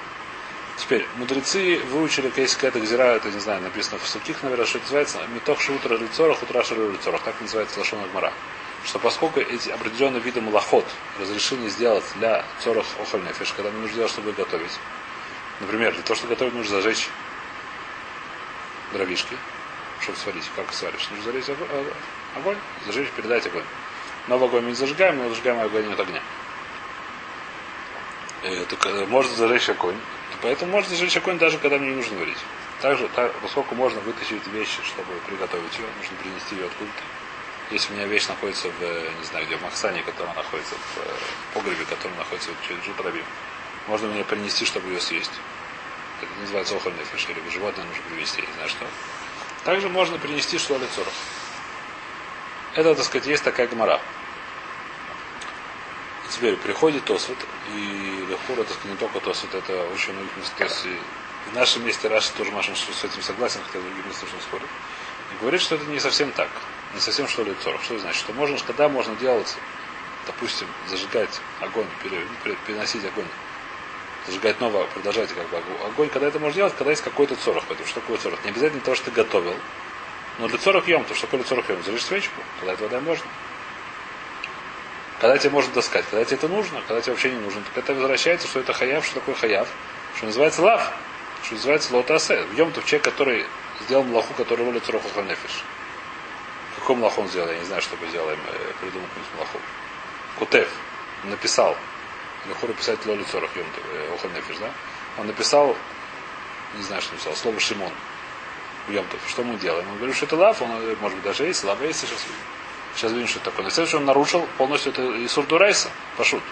[0.78, 4.86] Теперь, мудрецы выучили, если какая-то гзира, это, не знаю, написано в суких, наверное, что это
[4.86, 8.32] называется, метох шутра лицорах, утра шару лицорах, так называется лошон гмара
[8.86, 10.86] что поскольку эти определенные виды малоход
[11.20, 14.80] разрешили сделать для цорах охольнефиш, когда мне нужно делать, чтобы готовить.
[15.60, 17.10] Например, для того, чтобы готовить, нужно зажечь
[18.92, 19.38] дровишки,
[20.02, 20.50] чтобы сварить.
[20.56, 21.08] Как сваришь?
[21.12, 21.46] Нужно зажечь
[22.36, 23.64] огонь, зажечь, передать огонь.
[24.28, 26.22] Но в огонь мы не зажигаем, но зажигаем огонь от огня.
[28.44, 29.98] Э, так, э, можно зажечь огонь.
[30.42, 32.38] Поэтому можно зажечь огонь даже когда мне не нужно варить.
[32.82, 37.04] Также, так, поскольку можно вытащить вещи, чтобы приготовить ее, нужно принести ее откуда-то.
[37.72, 41.12] Если у меня вещь находится в, не знаю, где в Махсане, которая находится в э,
[41.54, 43.24] погребе, который находится в Джутрабим,
[43.88, 45.32] можно мне принести, чтобы ее съесть.
[46.22, 48.86] Это называется охольный фиш, или животное нужно привезти, я не знаю что.
[49.64, 51.14] Также можно принести что ли цоров.
[52.76, 54.02] Это, так сказать, есть такая гмора.
[56.30, 57.38] Теперь приходит Тосфот,
[57.74, 60.70] и Лехура, так сказать, не только Тосфот, это очень многих местах.
[61.50, 64.68] В нашем месте Раши тоже Машин с этим согласен, хотя в других местах очень спорит.
[65.32, 66.50] И говорит, что это не совсем так
[66.94, 67.84] не совсем что ли цоров.
[67.84, 68.20] Что значит?
[68.20, 69.56] Что можно, когда можно делать,
[70.28, 71.88] допустим, зажигать огонь,
[72.66, 73.28] переносить огонь,
[74.28, 77.64] зажигать новое, продолжать как бы огонь, когда это можно делать, когда есть какой-то цорох.
[77.68, 78.44] Поэтому что такое цорох?
[78.44, 79.56] Не обязательно то, что ты готовил.
[80.40, 81.84] Но для цорох ем, то что такое цорох ем?
[81.84, 83.26] Зажечь свечку, когда это вода можно.
[85.20, 87.62] Когда тебе можно таскать, когда тебе это нужно, когда тебе вообще не нужно.
[87.62, 89.68] Так это возвращается, что это хаяв, что такое хаяв,
[90.16, 90.92] что называется лав,
[91.44, 92.44] что называется лотасе.
[92.44, 93.46] В йом человек, который
[93.82, 95.64] сделал млаху, который ролит цороху ханефиш.
[96.82, 97.50] Какой млах он сделал?
[97.50, 98.40] Я не знаю, что мы сделаем.
[98.48, 99.60] Э, придумал какую-нибудь млаху.
[100.38, 100.70] Кутев
[101.24, 101.78] написал.
[102.48, 104.72] Лехура писать Лоли Цорах э, Охольнефиш, да?
[105.20, 105.76] Он написал,
[106.76, 107.92] не знаю, что написал, слово Шимон.
[108.90, 109.20] Йомтов.
[109.28, 109.88] Что мы делаем?
[109.90, 112.26] Он говорит, что это лав, он, э, может быть, даже есть, лав есть, сейчас.
[112.96, 113.66] Сейчас видим, что это такое.
[113.66, 116.44] На следующий он нарушил полностью это Исур Дурайса, пошут.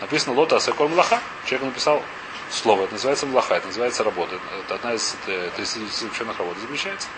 [0.00, 1.20] Написано Лота Асакор Млаха.
[1.46, 2.02] Человек написал
[2.50, 4.38] слово, это называется млаха, это называется работа.
[4.64, 6.56] Это одна из 30 запрещенных работ.
[6.60, 7.08] Запрещается.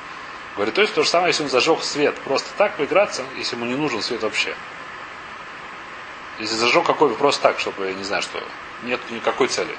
[0.57, 3.67] Говорит, то есть то же самое, если он зажег свет просто так поиграться, если ему
[3.67, 4.55] не нужен свет вообще.
[6.39, 8.43] Если зажег какой просто так, чтобы, я не знаю, что
[8.83, 9.75] нет никакой цели.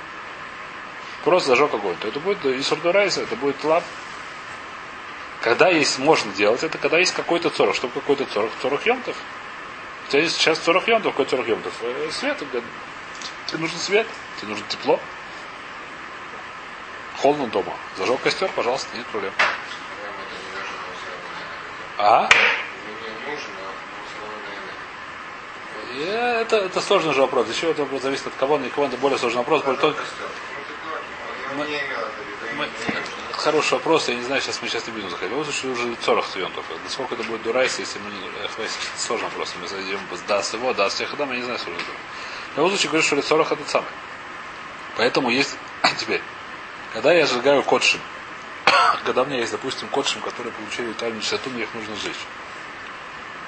[1.23, 3.83] Просто зажег огонь, то это будет и сурдурайса, это будет лап.
[5.41, 7.75] Когда есть, можно делать, это когда есть какой-то цорох.
[7.75, 8.51] Что какой-то цорох?
[8.61, 9.15] Цорох емтов.
[10.07, 11.73] У тебя есть сейчас цорох емтов, какой цорох емтов?
[11.81, 12.37] Э, свет.
[12.37, 14.07] Тебе нужен свет,
[14.39, 14.99] тебе нужно тепло.
[17.17, 17.73] Холодно дома.
[17.97, 19.33] Зажег костер, пожалуйста, нет проблем.
[22.03, 22.27] А?
[25.99, 27.47] Это, это сложный же вопрос.
[27.47, 29.61] Еще это зависит от кого, кого это более сложный вопрос.
[29.61, 30.03] Более только...
[31.55, 31.67] Мы,
[32.57, 32.67] мы,
[33.33, 35.35] хороший вопрос, я не знаю, сейчас мы сейчас не будем заходить.
[35.35, 36.65] Вот что уже 40 студентов.
[36.83, 38.17] Насколько это будет дурайс, если мы не...
[38.45, 38.51] Эх,
[38.97, 39.53] сложный вопрос.
[39.61, 41.81] Мы зайдем даст его, даст всех дам, я не знаю, что это.
[42.53, 43.91] В любом случае говорю, что 40 это самое.
[44.97, 45.55] Поэтому есть
[45.99, 46.21] теперь,
[46.93, 47.99] когда я сжигаю котшин,
[49.05, 52.25] когда у меня есть, допустим, котшим, которые получили ритуальную чистоту, мне их нужно сжечь.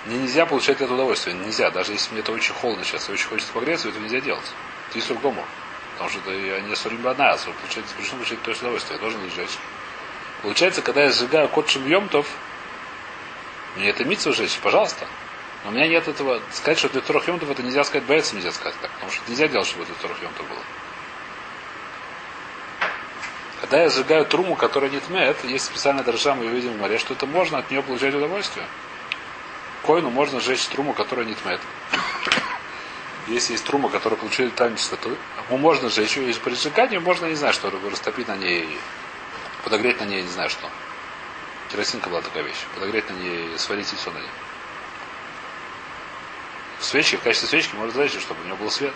[0.05, 1.35] Мне нельзя получать это удовольствие.
[1.35, 1.71] Нельзя.
[1.71, 4.45] Даже если мне это очень холодно сейчас и очень хочется погреться, это нельзя делать.
[4.91, 5.45] Ты с другому.
[5.93, 8.95] Потому что это я не сорим одна, а получается, запрещено получать то же удовольствие.
[8.95, 9.57] Я должен сжечь.
[10.41, 12.27] Получается, когда я сжигаю котшим емтов,
[13.77, 15.07] мне это митцва сжечь, пожалуйста.
[15.63, 16.41] Но у меня нет этого.
[16.51, 18.91] Сказать, что для трех емтов это нельзя сказать, бояться нельзя сказать так.
[18.91, 20.59] Потому что нельзя делать, чтобы для трех емтов было.
[23.63, 27.13] Когда я сжигаю труму, которая не тмет, есть специальная дрожжа, мы видим в море, что
[27.13, 28.67] это можно от нее получать удовольствие.
[29.83, 31.61] Коину можно сжечь труму, которая не тмет.
[33.27, 35.15] Если есть трума, которая получает тайну чистоту,
[35.47, 38.67] ему можно сжечь ее, и при сжигании можно, не знаю, что, растопить на ней,
[39.63, 40.69] подогреть на ней, не знаю что.
[41.71, 42.65] Керосинка была такая вещь.
[42.75, 44.29] Подогреть на ней, сварить яйцо на ней.
[46.81, 48.93] свечки, в качестве свечки можно зажечь, чтобы у него был свет.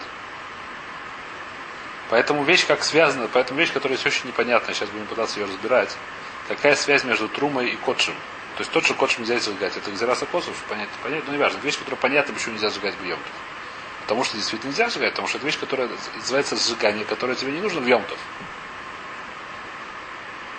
[2.09, 5.95] Поэтому вещь как связана, поэтому вещь, которая есть очень непонятная, сейчас будем пытаться ее разбирать.
[6.47, 8.15] Какая связь между трумой и котшем?
[8.55, 11.59] То есть тот, что котшем нельзя сжигать, это гзираса косов, понять, понять, но не важно.
[11.59, 13.31] Вещь, которая понятна, почему нельзя сжигать в емтов.
[14.01, 17.59] Потому что действительно нельзя сжигать, потому что это вещь, которая называется сжигание, которое тебе не
[17.59, 18.17] нужно в емтов.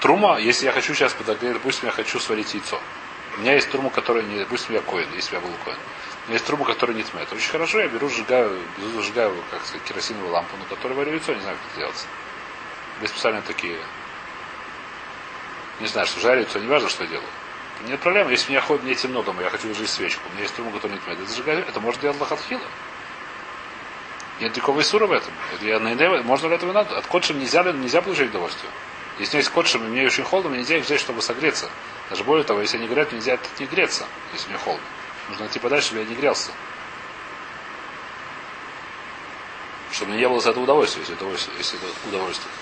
[0.00, 2.80] Трума, если я хочу сейчас подогреть, допустим, я хочу сварить яйцо.
[3.36, 5.78] У меня есть трума, которая не, допустим, я коин, если я был коин.
[6.28, 7.22] У меня есть трума, которая не тьма.
[7.22, 8.60] Это очень хорошо, я беру, сжигаю,
[9.00, 12.06] сжигаю, как сказать, керосиновую лампу, на которой варю яйцо, не знаю, как это делается.
[13.00, 13.78] Есть специально такие,
[15.80, 17.28] не знаю, что жарю яйцо, не важно, что я делаю.
[17.86, 20.54] Нет проблем, если меня ходит, мне темно дома, я хочу зажечь свечку, у меня есть
[20.54, 21.14] трума, которая не тьма.
[21.14, 22.60] Это зажигаю, это может делать лохатхила.
[24.40, 25.32] Нет никакого исура в этом.
[25.54, 25.78] Это я,
[26.24, 26.98] можно ли этого надо?
[26.98, 28.70] От котшем нельзя, нельзя получать удовольствие.
[29.18, 31.70] Если у меня есть котшем, и мне очень холодно, мне нельзя их взять, чтобы согреться.
[32.10, 34.84] Даже более того, если они горят, нельзя не греться, если мне холодно.
[35.28, 36.50] Нужно идти подальше, чтобы я не грелся.
[39.92, 41.56] Чтобы мне не было за это удовольствия, если это удовольствие.
[41.58, 42.52] Если это удовольствие.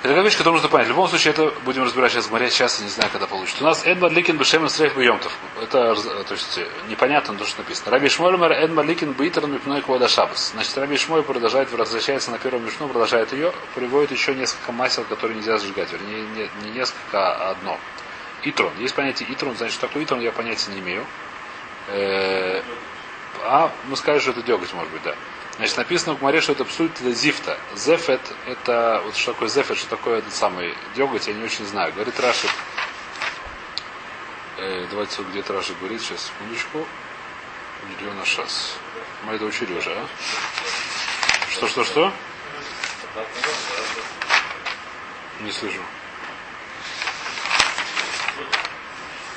[0.00, 0.86] Это такая вещь, которую нужно понять.
[0.86, 3.64] В любом случае, это будем разбирать сейчас море, сейчас не знаю, когда получится.
[3.64, 5.36] У нас Эдмар Ликин Бешемен Стрейф Бьемтов.
[5.60, 7.90] Это, то есть, непонятно то, что написано.
[7.90, 10.52] Раби Шмольмер Эдмар Ликин Бейтерн Мипной Квода Шабас.
[10.52, 15.36] Значит, Раби Шмой продолжает, возвращается на первую мишну, продолжает ее, приводит еще несколько масел, которые
[15.36, 15.90] нельзя сжигать.
[15.92, 17.76] Вернее, не, не несколько, а одно.
[18.42, 18.72] Итрон.
[18.78, 21.04] Есть понятие Итрон, значит, что такое Итрон, я понятия не имею.
[21.88, 22.62] Э,
[23.42, 25.14] а мы скажем, что это деготь, может быть, да.
[25.56, 26.64] Значит, написано в Гмаре, что это
[27.00, 27.58] для зифта.
[27.74, 31.92] Зефет, это, вот что такое зефет, что такое этот самый деготь, я не очень знаю.
[31.92, 32.46] Говорит Раши,
[34.58, 36.86] э, давайте вот где-то Раши говорит, сейчас, секундочку.
[37.88, 38.76] Миллиона шас.
[39.24, 40.06] Мы это учили уже, а?
[41.50, 42.12] Что, что, что?
[45.40, 45.80] Не слышу.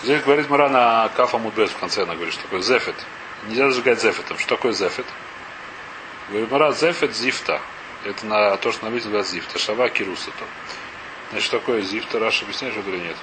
[0.03, 2.95] Здесь говорит Мара на Кафа Мудбет в конце, она говорит, что такое зефет.
[3.47, 4.37] Нельзя зажигать зефетом.
[4.39, 5.05] Что такое зефет?
[6.29, 7.61] Гаймара зефет зифта.
[8.03, 9.59] Это на то, что на вид называется зифта.
[9.59, 10.45] Шава кируса то.
[11.29, 12.19] Значит, что такое зифта?
[12.19, 13.17] Раш объясняешь, что или нет?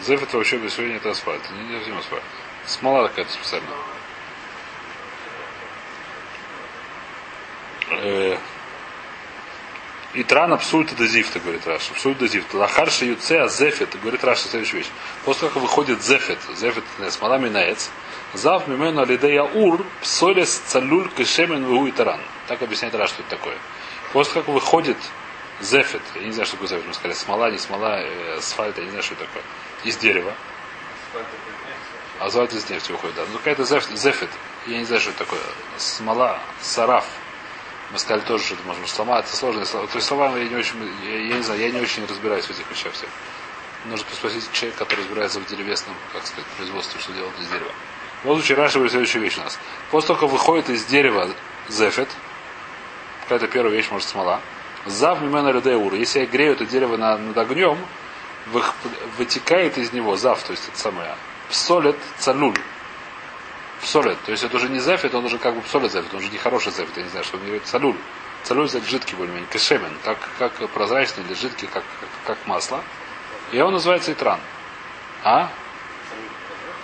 [0.00, 1.42] Зефет вообще без сегодня это асфальт.
[1.50, 2.22] Не, не совсем асфальт.
[2.66, 3.70] Смола какая-то специальная.
[10.14, 11.92] И трана псульта до зифта, говорит Раша.
[11.94, 12.56] Псульта до зифта.
[12.56, 14.90] Лахарша юце а зефет, говорит Раша следующую вещь.
[15.24, 17.90] После как выходит зефет, зефет смола минаец,
[18.34, 22.20] Зав мимену алидея ур псолес цалюль кешемен ву и таран.
[22.48, 23.56] Так объясняет Раш, что это такое.
[24.12, 24.96] После как выходит
[25.60, 28.84] зефет, я не знаю, что такое зефет, мы сказали, смола, не смола, э, асфальт, я
[28.84, 29.42] не знаю, что это такое,
[29.84, 30.34] из дерева.
[32.18, 33.22] Асфальт из нефти выходит, да.
[33.30, 34.30] Ну какая-то зефет, зефет,
[34.66, 35.40] я не знаю, что это такое.
[35.76, 37.06] Смола, сараф.
[37.94, 39.86] Мы сказали тоже, что это можно слова, это сложные слова.
[39.86, 42.50] То есть слова я не очень, я, я не знаю, я не очень разбираюсь в
[42.50, 43.08] этих вещах всех.
[43.84, 47.70] Нужно спросить человека, который разбирается в деревесном, как сказать, производстве, что делать из дерева.
[48.22, 49.60] В любом случае, Раша говорит следующую вещь у нас.
[49.92, 51.30] После того, как выходит из дерева
[51.68, 52.08] зефет,
[53.22, 54.40] какая-то первая вещь, может, смола,
[54.86, 57.78] зав мимена людеура, если я грею это дерево на, над огнем,
[59.18, 61.14] вытекает из него зав, то есть это самое,
[61.48, 62.58] псолет цалюль.
[63.84, 66.30] Псолет, то есть это уже не зефет, он уже как бы псолет зефет, он уже
[66.30, 67.96] не хороший зефет, я не знаю, что он говорит цалюль.
[68.42, 72.82] Цалюль это жидкий более-менее, кешемен, как, как прозрачный или жидкий, как, как, как масло.
[73.52, 74.40] И он называется итран.
[75.22, 75.50] А?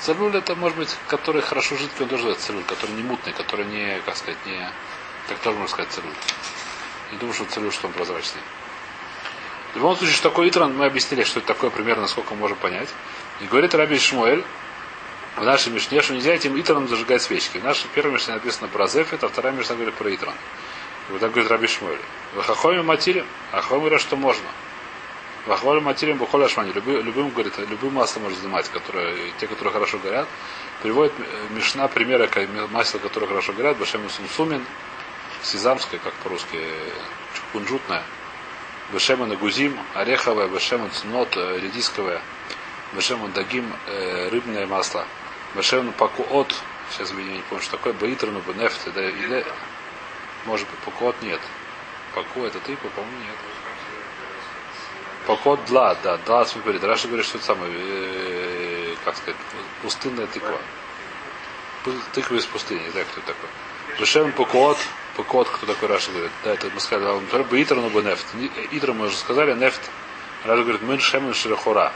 [0.01, 3.65] Целюль это может быть, который хорошо жидкий, он тоже называется целюль, который не мутный, который
[3.65, 4.71] не, как сказать, не,
[5.29, 6.13] как тоже можно сказать целюль.
[7.13, 8.43] Не думаю, что целюль, что он прозрачный.
[9.73, 12.59] В любом случае, что такое итран, мы объяснили, что это такое примерно, насколько мы можем
[12.59, 12.89] понять.
[13.41, 14.45] И говорит Раби Шмуэль,
[15.37, 17.59] в нашей Мишне, что нельзя этим итраном зажигать свечки.
[17.59, 20.35] В нашей первой Мишне написано про Зефет, а вторая Мишна говорит про итран.
[21.09, 22.01] И вот так говорит Раби Шмуэль.
[22.35, 24.47] В Хахоме матире, а Хахоме говорят, что можно.
[25.47, 26.73] Вахвалю материем бухоля шмани.
[26.73, 30.29] Любым, любым, говорит, любым маслом можно занимать, которые, те, которые хорошо горят.
[30.83, 32.29] Приводит э, Мишна примеры
[32.71, 33.79] масла, которые хорошо горят.
[33.79, 34.65] Башем сумсумин,
[35.43, 36.59] сезамское, как по-русски,
[37.53, 38.03] кунжутное.
[38.93, 42.21] Башема нагузим, ореховое, башема цнот, э, редисковое.
[42.93, 45.07] Башема дагим, э, рыбное масло.
[45.55, 46.55] Башема пакуот,
[46.91, 49.45] сейчас я не помню, что такое, баитрну, бенефт, или,
[50.45, 51.41] может быть, пакуот нет.
[52.15, 53.37] Паку это ты, по-моему, нет.
[55.27, 56.83] Поход дла, да, дла говорит.
[56.83, 59.37] Раша говорит, что это самое, э, как сказать,
[59.83, 60.59] пустынная тыква.
[62.13, 63.49] Тыква из пустыни, не знаю, кто такой.
[63.99, 64.79] Душевный покот,
[65.17, 66.33] покот, кто такой Раша говорит.
[66.43, 68.27] Да, это мы сказали, он бы итр, но бы нефт.
[68.73, 69.81] Итр мы уже сказали, нефт.
[70.45, 71.93] Раша говорит, мын шемен шерохора.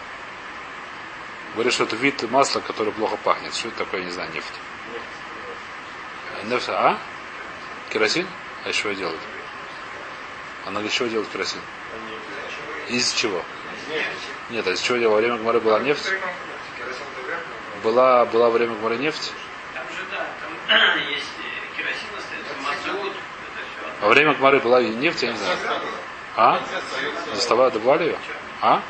[1.55, 3.55] Говорит, что это вид масла, который плохо пахнет.
[3.55, 4.55] Что это такое, я не знаю, нефть.
[6.45, 6.99] Нефть, а?
[7.91, 8.27] Керосин?
[8.65, 9.21] А из чего делают?
[10.67, 11.61] Она для чего делает керосин?
[12.89, 13.43] Из чего?
[14.51, 15.17] Нет, а из чего делала?
[15.17, 16.11] Во время Гмары была нефть?
[17.85, 19.33] была, была время Гмары нефть?
[19.75, 23.13] Там же, да, там есть э, керосин остается, мазут.
[24.01, 25.59] Во время Гмары была нефть, я не знаю.
[26.37, 26.61] А?
[27.33, 28.19] Доставали, добывали ее?
[28.61, 28.83] А?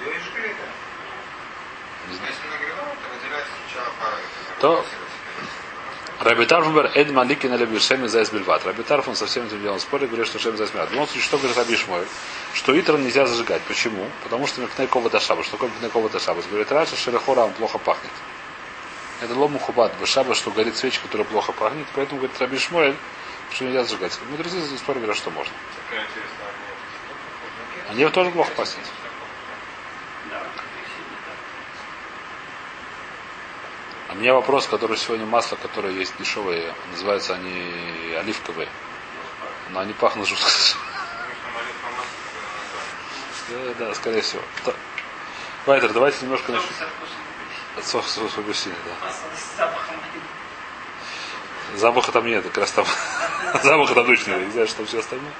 [0.00, 0.54] Ее и жгли, да.
[0.54, 0.54] Не знаю.
[0.54, 1.91] Если нагревал,
[4.60, 4.84] то
[6.20, 8.64] Раби Тарфунбер Эд Маликин или Бишеми Зайс Бельват.
[8.64, 10.88] Раби Тарфун со всем этим делом спорит, говорит, что Шем Зайс Мят.
[10.88, 12.06] В любом случае, что говорит Раби Шмой?
[12.54, 13.60] Что Итрон нельзя зажигать.
[13.62, 14.08] Почему?
[14.22, 15.42] Потому что Мекней Кова Дашаба.
[15.42, 16.40] Что такое Мекней Кова Дашаба?
[16.42, 18.12] Говорит, раньше Шерехора он плохо пахнет.
[19.20, 21.86] Это лому хубат башаба, что горит свечка, которая плохо пахнет.
[21.94, 22.96] Поэтому говорит Раби Шмуэль,
[23.50, 24.16] что нельзя зажигать.
[24.30, 25.52] Мудрецы спорят, говорят, что можно.
[27.94, 28.76] Нефть тоже плохо пахнет.
[30.30, 31.32] Да, сильно, да.
[34.12, 38.68] А у меня вопрос, который сегодня масло, которое есть дешевые, называются они оливковые.
[39.70, 40.50] Но они пахнут жутко.
[43.48, 44.42] Да, да, скорее всего.
[45.64, 46.68] Вайтер, давайте немножко начнем.
[47.82, 48.74] со вкусом апельсина.
[48.84, 49.12] Да.
[49.12, 50.20] С малины.
[51.76, 52.84] Запаха там нет, как раз там.
[53.62, 55.32] Запаха там точно нет, не знаю, что все остальное.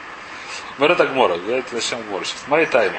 [0.78, 2.42] Мара так мора, давайте начнем гмора сейчас.
[2.46, 2.96] Май тайма.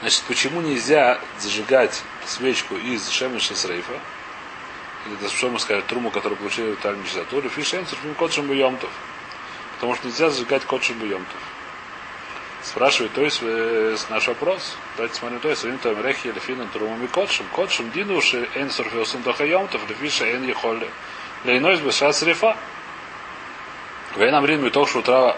[0.00, 4.00] Значит, почему нельзя зажигать свечку из шемеша срейфа,
[5.06, 8.90] или да что мы скажем, труму, которую получили в Тальмиш Затуре, фишем сурфим кодшим буемтов.
[9.74, 11.36] Потому что нельзя зажигать кодшим буемтов.
[12.62, 14.76] Спрашивает, то есть э, наш вопрос.
[14.96, 17.44] Давайте смотрим, то есть им там рехи или финам трумами кодшим.
[17.52, 20.88] Кодшим динуши эн сурфиосун доха емтов, лефиша эн ехолли.
[21.44, 22.56] Лейнойс бы шас рифа.
[24.16, 25.36] Вейнам рин мы только что утра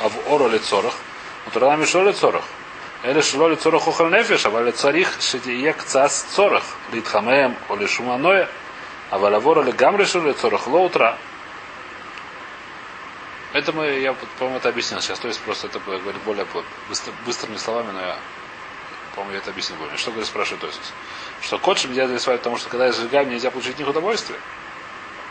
[0.00, 0.94] а в оро лицорах,
[1.46, 2.44] утра нам еще лицорах.
[3.02, 6.64] Это Эли шулоли цорох ухальнефиш, а вали царих шидиек цас цорох.
[6.92, 8.48] Литхамеем оли шуманоя,
[9.10, 11.16] а валавор оли гамрешули цорох лоутра.
[13.52, 15.20] Это мы, я, по-моему, это объяснил сейчас.
[15.20, 16.46] То есть просто это говорит более
[16.88, 18.16] быстр, быстрыми словами, но я,
[19.14, 19.96] по-моему, я это объяснил более.
[19.96, 20.92] Что говорит, спрашивает Тосис?
[21.40, 24.40] Что котшем нельзя рисовать, потому что когда я сжигаю, мне нельзя получить них удовольствие.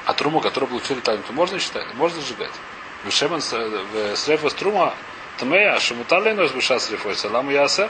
[0.05, 1.93] А труму, которую получили там, то можно считать?
[1.95, 2.51] Можно сжигать.
[3.03, 4.95] Э, в Шеман, в Срефа Трума
[5.37, 7.89] тмея, шамуталейно с беша срефой, саламу ясе.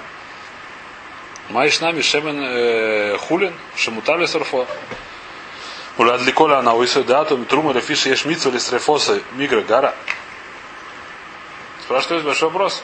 [1.50, 4.68] Маиш нами шемен хулин, шамутали сорфо.
[5.98, 9.96] Улад ликола она уису дату, трума рефиша еш митсу или срефоса мигра гара.
[11.82, 12.84] Спрашивает большой вопрос.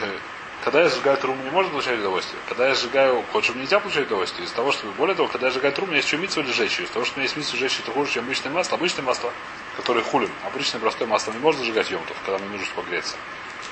[0.64, 2.40] Когда я сжигаю труму, не может получать удовольствие.
[2.48, 4.46] Когда я сжигаю котшем, нельзя получать удовольствие.
[4.46, 6.50] Из-за того, что, более того, когда я сжигаю труму, у меня есть еще митсу или
[6.50, 6.80] жечь.
[6.80, 8.76] Из-за того, что у меня есть митсу жечь, это хуже, чем обычное масло.
[8.76, 9.32] Обычное масло,
[9.76, 10.30] которое хулин.
[10.44, 13.16] Обычное простое масло не можно зажигать емтов, когда мне нужно погреться.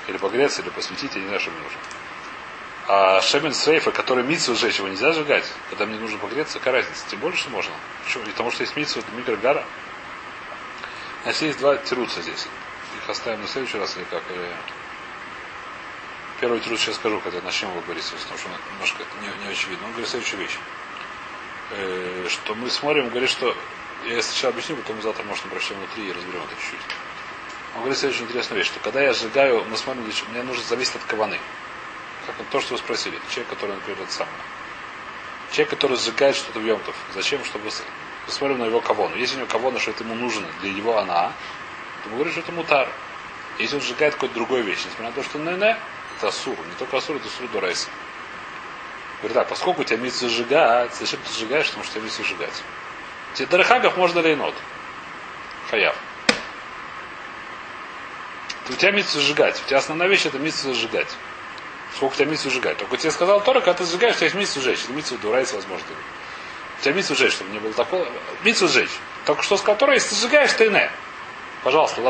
[0.07, 1.79] Или погреться, или посветить, я не знаю, что мне нужно.
[2.87, 7.03] А шемен сейфа, который митсу сжечь, его нельзя сжигать, когда мне нужно погреться, какая разница?
[7.09, 7.73] Тем более, что можно.
[8.03, 8.25] Почему?
[8.25, 9.65] Потому что есть митсу, микрогара.
[11.23, 12.47] Значит, есть два тируца здесь.
[13.01, 14.21] Их оставим на следующий раз или как?
[14.29, 14.51] Или...
[16.39, 19.85] Первый тирус сейчас скажу, когда начнем его говорить, потому что он немножко не, не очевидно.
[19.85, 20.59] Он говорит следующую вещь.
[21.71, 23.55] Э, что мы смотрим, говорит, что
[24.05, 26.81] я сначала объясню, потом завтра, мы прочтем внутри и разберем это чуть-чуть.
[27.75, 30.63] Он говорит следующую интересную вещь, что когда я сжигаю, мы смотрим, для чего- мне нужно
[30.63, 31.39] зависеть от каваны.
[32.25, 33.19] Как то, что вы спросили.
[33.29, 34.37] Человек, который, например, это самое.
[35.51, 36.95] Человек, который сжигает что-то в Йомтов.
[37.13, 37.43] Зачем?
[37.45, 37.69] Чтобы...
[37.69, 37.83] с-
[38.27, 39.15] Мы смотрим на его кавону.
[39.15, 41.31] Если у него кавона, что это ему нужно для его она,
[42.03, 42.89] то мы говорим, что это мутар.
[43.59, 45.51] Если он сжигает какую-то другую вещь, несмотря на то, что не
[46.17, 46.57] это асур.
[46.57, 47.89] Не только асур, это асур дурайса.
[49.19, 52.63] Говорит, да, поскольку у тебя митсу сжигать, зачем ты сжигаешь, потому что тебя митсу сжигать.
[53.35, 54.55] Тебе дарахагов можно лейнот.
[55.69, 55.95] Хаяв.
[58.69, 59.61] У тебя митсу сжигать.
[59.63, 61.09] У тебя основная вещь это митсу сжигать.
[61.95, 62.77] Сколько у тебя митсу сжигать.
[62.77, 64.83] Только тебе сказал Тора, когда ты сжигаешь, у тебя есть митсу сжечь.
[64.83, 65.85] Это митсу дурайса возможно.
[66.79, 68.07] У тебя митсу сжечь, чтобы не было такого.
[68.43, 68.89] Митсу сжечь.
[69.25, 70.91] Только что сказал Тора, если ты сжигаешь, ты не.
[71.63, 72.01] Пожалуйста,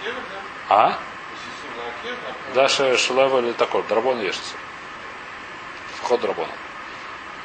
[0.00, 0.38] Акеве, да?
[0.68, 0.88] А?
[0.88, 0.98] А
[2.54, 3.82] Даша Шулева или такой.
[3.84, 4.54] Драбон ешется.
[5.96, 6.52] Вход драбона.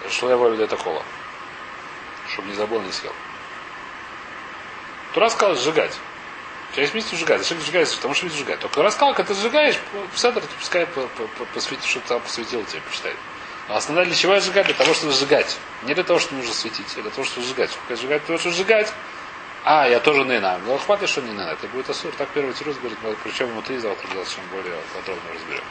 [0.09, 1.03] Шулева или такого.
[2.29, 3.13] Чтобы не забыл, не съел.
[5.15, 5.97] Тура сказал сжигать.
[6.75, 7.39] Есть место сжигать.
[7.39, 7.95] Зачем ты сжигаешь?
[7.95, 8.59] Потому что не сжигать.
[8.59, 9.75] Только сказал, когда ты сжигаешь,
[10.21, 13.13] ты пускай по- по- по- посветит, чтобы там посветил тебе, почитай.
[13.69, 14.65] А основная для чего сжигать?
[14.65, 15.57] Для того, чтобы сжигать.
[15.83, 17.71] Не для того, что нужно светить, а для того, чтобы сжигать.
[17.87, 18.93] Я сжигать, того, чтобы сжигать.
[19.63, 20.59] А, я тоже не знаю.
[20.65, 21.53] Ну, хватит, что не надо.
[21.53, 22.11] Это будет асур.
[22.17, 25.63] Так первый тирус говорит, причем внутри завтра, чем более подробно разберем.